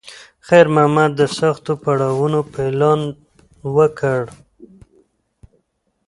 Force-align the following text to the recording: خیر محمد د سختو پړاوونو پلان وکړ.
خیر 0.47 0.67
محمد 0.75 1.11
د 1.15 1.21
سختو 1.37 1.73
پړاوونو 1.83 2.39
پلان 2.53 3.01
وکړ. 3.75 4.19